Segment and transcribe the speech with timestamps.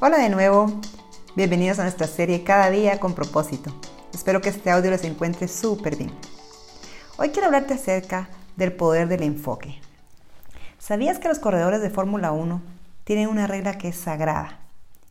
[0.00, 0.80] Hola de nuevo,
[1.34, 3.74] bienvenidos a nuestra serie Cada día con propósito.
[4.14, 6.12] Espero que este audio les encuentre súper bien.
[7.16, 9.80] Hoy quiero hablarte acerca del poder del enfoque.
[10.78, 12.62] ¿Sabías que los corredores de Fórmula 1
[13.02, 14.60] tienen una regla que es sagrada?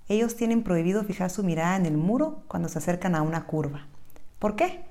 [0.07, 3.87] Ellos tienen prohibido fijar su mirada en el muro cuando se acercan a una curva.
[4.39, 4.85] ¿Por qué?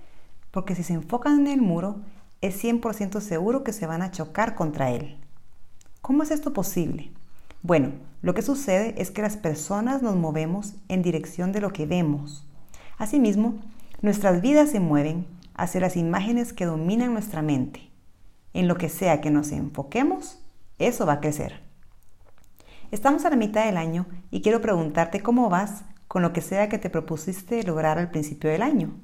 [0.50, 2.02] Porque si se enfocan en el muro,
[2.42, 5.16] es 100% seguro que se van a chocar contra él.
[6.02, 7.12] ¿Cómo es esto posible?
[7.66, 11.84] Bueno, lo que sucede es que las personas nos movemos en dirección de lo que
[11.84, 12.46] vemos.
[12.96, 13.54] Asimismo,
[14.02, 17.90] nuestras vidas se mueven hacia las imágenes que dominan nuestra mente.
[18.54, 20.38] En lo que sea que nos enfoquemos,
[20.78, 21.60] eso va a crecer.
[22.92, 26.68] Estamos a la mitad del año y quiero preguntarte cómo vas con lo que sea
[26.68, 28.94] que te propusiste lograr al principio del año.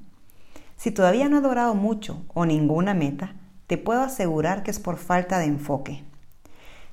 [0.76, 3.34] Si todavía no has logrado mucho o ninguna meta,
[3.66, 6.04] te puedo asegurar que es por falta de enfoque.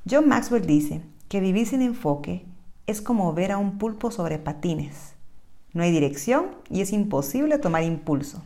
[0.09, 2.43] John Maxwell dice que vivir sin enfoque
[2.87, 5.13] es como ver a un pulpo sobre patines.
[5.73, 8.41] No hay dirección y es imposible tomar impulso.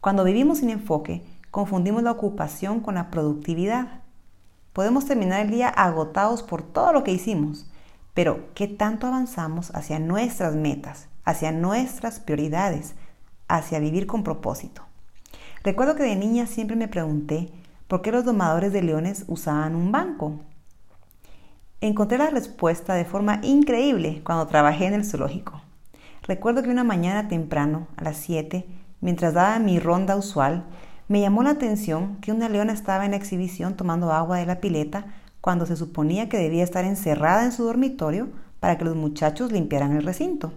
[0.00, 4.02] Cuando vivimos sin enfoque, confundimos la ocupación con la productividad.
[4.74, 7.66] Podemos terminar el día agotados por todo lo que hicimos,
[8.12, 12.94] pero ¿qué tanto avanzamos hacia nuestras metas, hacia nuestras prioridades,
[13.48, 14.82] hacia vivir con propósito?
[15.64, 17.50] Recuerdo que de niña siempre me pregunté
[17.88, 20.40] por qué los domadores de leones usaban un banco.
[21.82, 25.62] Encontré la respuesta de forma increíble cuando trabajé en el zoológico.
[26.22, 28.64] Recuerdo que una mañana temprano, a las 7,
[29.00, 30.62] mientras daba mi ronda usual,
[31.08, 34.60] me llamó la atención que una leona estaba en la exhibición tomando agua de la
[34.60, 35.06] pileta
[35.40, 38.28] cuando se suponía que debía estar encerrada en su dormitorio
[38.60, 40.52] para que los muchachos limpiaran el recinto.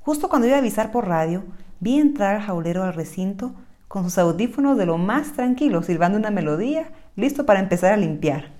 [0.00, 1.42] Justo cuando iba a avisar por radio,
[1.80, 3.54] vi entrar al jaulero al recinto
[3.88, 8.57] con sus audífonos de lo más tranquilo, silbando una melodía, listo para empezar a limpiar.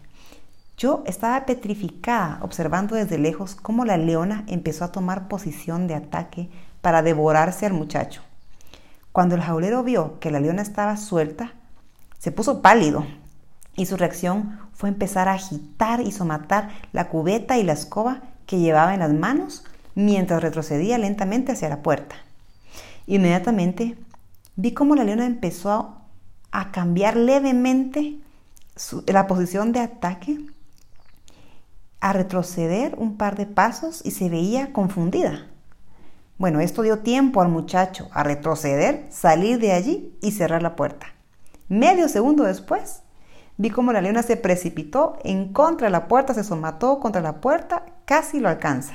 [0.78, 6.48] Yo estaba petrificada observando desde lejos cómo la leona empezó a tomar posición de ataque
[6.80, 8.22] para devorarse al muchacho.
[9.10, 11.52] Cuando el jaulero vio que la leona estaba suelta,
[12.20, 13.04] se puso pálido
[13.74, 18.60] y su reacción fue empezar a agitar y somatar la cubeta y la escoba que
[18.60, 19.64] llevaba en las manos
[19.96, 22.14] mientras retrocedía lentamente hacia la puerta.
[23.08, 23.98] Inmediatamente
[24.54, 25.96] vi cómo la leona empezó
[26.52, 28.18] a cambiar levemente
[29.08, 30.38] la posición de ataque
[32.00, 35.46] a retroceder un par de pasos y se veía confundida.
[36.38, 41.06] Bueno, esto dio tiempo al muchacho a retroceder, salir de allí y cerrar la puerta.
[41.68, 43.02] Medio segundo después,
[43.56, 47.40] vi cómo la leona se precipitó en contra de la puerta, se somató contra la
[47.40, 48.94] puerta, casi lo alcanza.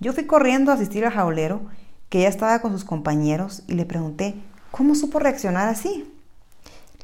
[0.00, 1.60] Yo fui corriendo a asistir al jaulero,
[2.08, 4.34] que ya estaba con sus compañeros, y le pregunté,
[4.70, 6.10] ¿cómo supo reaccionar así?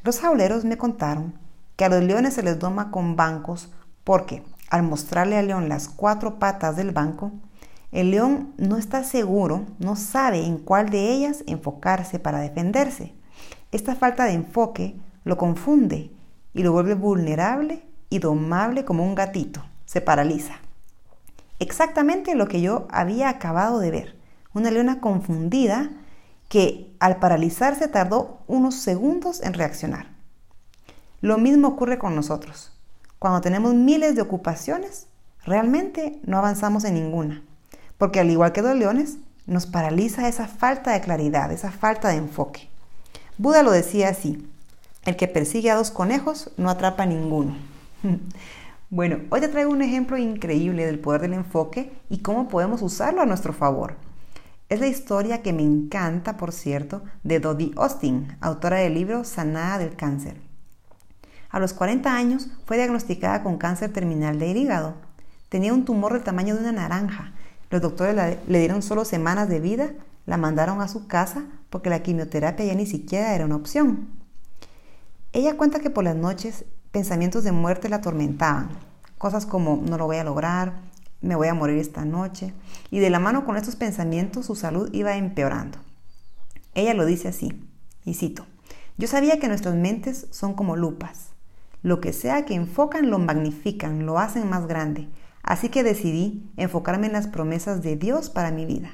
[0.03, 1.35] Los jauleros me contaron
[1.75, 3.71] que a los leones se les doma con bancos
[4.03, 7.33] porque al mostrarle al león las cuatro patas del banco,
[7.91, 13.13] el león no está seguro, no sabe en cuál de ellas enfocarse para defenderse.
[13.73, 14.95] Esta falta de enfoque
[15.25, 16.09] lo confunde
[16.53, 19.61] y lo vuelve vulnerable y domable como un gatito.
[19.85, 20.55] Se paraliza.
[21.59, 24.15] Exactamente lo que yo había acabado de ver.
[24.53, 25.91] Una leona confundida
[26.47, 30.07] que al paralizarse tardó unos segundos en reaccionar.
[31.19, 32.71] Lo mismo ocurre con nosotros.
[33.21, 35.05] Cuando tenemos miles de ocupaciones,
[35.45, 37.43] realmente no avanzamos en ninguna,
[37.99, 42.15] porque al igual que los leones, nos paraliza esa falta de claridad, esa falta de
[42.15, 42.67] enfoque.
[43.37, 44.49] Buda lo decía así,
[45.05, 47.55] el que persigue a dos conejos no atrapa a ninguno.
[48.89, 53.21] bueno, hoy te traigo un ejemplo increíble del poder del enfoque y cómo podemos usarlo
[53.21, 53.97] a nuestro favor.
[54.67, 59.77] Es la historia que me encanta, por cierto, de Dodie Austin, autora del libro Sanada
[59.77, 60.37] del Cáncer.
[61.51, 64.93] A los 40 años fue diagnosticada con cáncer terminal del hígado.
[65.49, 67.33] Tenía un tumor del tamaño de una naranja.
[67.69, 68.15] Los doctores
[68.47, 69.91] le dieron solo semanas de vida,
[70.25, 74.07] la mandaron a su casa porque la quimioterapia ya ni siquiera era una opción.
[75.33, 78.69] Ella cuenta que por las noches pensamientos de muerte la atormentaban.
[79.17, 80.73] Cosas como no lo voy a lograr,
[81.21, 82.53] me voy a morir esta noche.
[82.91, 85.79] Y de la mano con estos pensamientos su salud iba empeorando.
[86.75, 87.61] Ella lo dice así,
[88.05, 88.45] y cito,
[88.97, 91.31] yo sabía que nuestras mentes son como lupas.
[91.83, 95.09] Lo que sea que enfocan lo magnifican, lo hacen más grande.
[95.41, 98.91] Así que decidí enfocarme en las promesas de Dios para mi vida.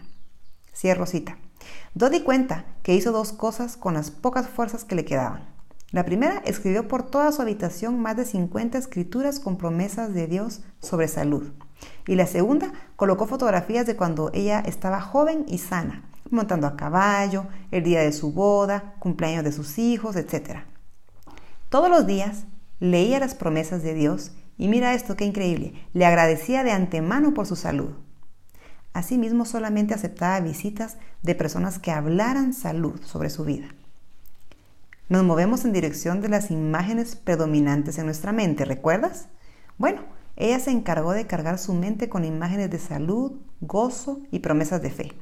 [0.74, 1.38] Cierro cita.
[1.94, 5.58] Dodi cuenta que hizo dos cosas con las pocas fuerzas que le quedaban.
[5.92, 10.62] La primera, escribió por toda su habitación más de 50 escrituras con promesas de Dios
[10.80, 11.52] sobre salud.
[12.08, 17.48] Y la segunda, colocó fotografías de cuando ella estaba joven y sana, montando a caballo,
[17.72, 20.60] el día de su boda, cumpleaños de sus hijos, etc.
[21.70, 22.46] Todos los días
[22.80, 27.46] leía las promesas de Dios y mira esto, qué increíble, le agradecía de antemano por
[27.46, 27.92] su salud.
[28.94, 33.68] Asimismo, solamente aceptaba visitas de personas que hablaran salud sobre su vida.
[35.10, 39.28] Nos movemos en dirección de las imágenes predominantes en nuestra mente, ¿recuerdas?
[39.78, 40.02] Bueno,
[40.36, 44.92] ella se encargó de cargar su mente con imágenes de salud, gozo y promesas de
[44.92, 45.14] fe.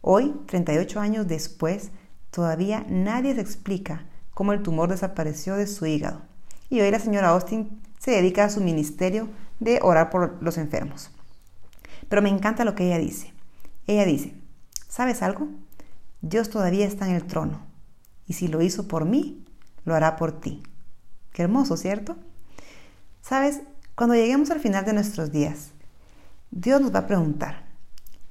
[0.00, 1.90] Hoy, 38 años después,
[2.30, 6.22] todavía nadie se explica cómo el tumor desapareció de su hígado.
[6.68, 9.28] Y hoy la señora Austin se dedica a su ministerio
[9.60, 11.10] de orar por los enfermos.
[12.08, 13.32] Pero me encanta lo que ella dice.
[13.86, 14.34] Ella dice,
[14.88, 15.48] ¿sabes algo?
[16.20, 17.60] Dios todavía está en el trono.
[18.26, 19.44] Y si lo hizo por mí,
[19.84, 20.62] lo hará por ti.
[21.32, 22.16] Qué hermoso, ¿cierto?
[23.22, 23.60] Sabes,
[23.94, 25.70] cuando lleguemos al final de nuestros días,
[26.50, 27.66] Dios nos va a preguntar,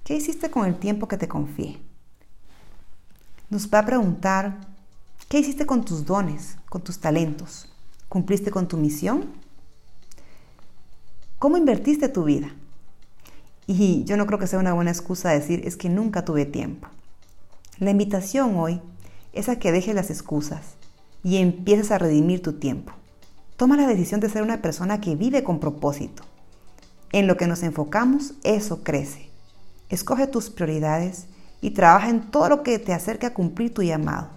[0.04, 1.80] ¿qué hiciste con el tiempo que te confié?
[3.50, 4.58] Nos va a preguntar,
[5.30, 7.72] ¿qué hiciste con tus dones, con tus talentos?
[8.16, 9.26] ¿Cumpliste con tu misión?
[11.38, 12.56] ¿Cómo invertiste tu vida?
[13.68, 16.88] Y yo no creo que sea una buena excusa decir es que nunca tuve tiempo.
[17.78, 18.80] La invitación hoy
[19.34, 20.76] es a que dejes las excusas
[21.26, 22.94] y empieces a redimir tu tiempo.
[23.58, 26.24] Toma la decisión de ser una persona que vive con propósito.
[27.12, 29.30] En lo que nos enfocamos, eso crece.
[29.90, 31.26] Escoge tus prioridades
[31.60, 34.35] y trabaja en todo lo que te acerque a cumplir tu llamado.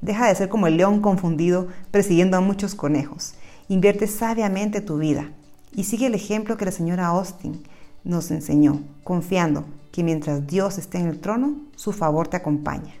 [0.00, 3.34] Deja de ser como el león confundido persiguiendo a muchos conejos.
[3.68, 5.30] Invierte sabiamente tu vida
[5.72, 7.62] y sigue el ejemplo que la señora Austin
[8.04, 12.94] nos enseñó, confiando que mientras Dios esté en el trono, su favor te acompaña.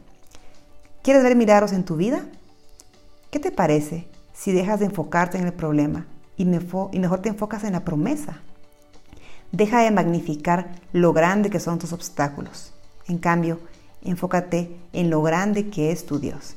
[1.02, 2.26] ¿Quieres ver milagros en tu vida?
[3.30, 6.06] ¿Qué te parece si dejas de enfocarte en el problema
[6.36, 8.40] y mejor te enfocas en la promesa?
[9.52, 12.72] Deja de magnificar lo grande que son tus obstáculos.
[13.06, 13.60] En cambio,
[14.02, 16.56] enfócate en lo grande que es tu Dios.